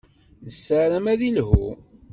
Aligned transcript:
Nessaram 0.43 1.05
ad 1.13 1.21
iḥlu. 1.29 1.63